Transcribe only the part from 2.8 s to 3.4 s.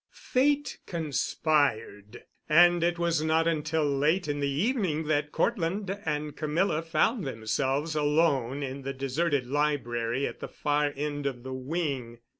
it was